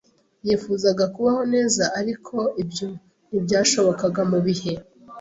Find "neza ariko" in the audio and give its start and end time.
1.53-2.35